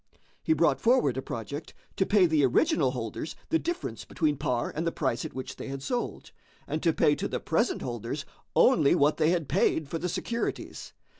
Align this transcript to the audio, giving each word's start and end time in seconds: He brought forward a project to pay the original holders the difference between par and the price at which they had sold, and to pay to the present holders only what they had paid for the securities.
He 0.41 0.53
brought 0.53 0.81
forward 0.81 1.15
a 1.15 1.21
project 1.21 1.75
to 1.97 2.07
pay 2.07 2.25
the 2.25 2.43
original 2.43 2.89
holders 2.89 3.35
the 3.49 3.59
difference 3.59 4.03
between 4.03 4.35
par 4.35 4.73
and 4.75 4.87
the 4.87 4.91
price 4.91 5.25
at 5.25 5.35
which 5.35 5.57
they 5.57 5.67
had 5.67 5.83
sold, 5.83 6.31
and 6.67 6.81
to 6.81 6.91
pay 6.91 7.13
to 7.13 7.27
the 7.27 7.39
present 7.39 7.83
holders 7.83 8.25
only 8.55 8.95
what 8.95 9.17
they 9.17 9.29
had 9.29 9.47
paid 9.47 9.87
for 9.87 9.99
the 9.99 10.09
securities. 10.09 10.93